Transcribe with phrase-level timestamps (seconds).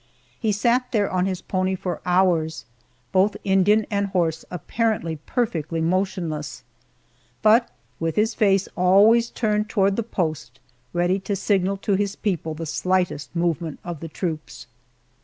[0.39, 2.65] He sat there on his pony for hours,
[3.11, 6.63] both Indian and horse apparently perfectly motionless,
[7.43, 10.59] but with his face always turned toward the post,
[10.91, 14.65] ready to signal to his people the slightest movement of the troops.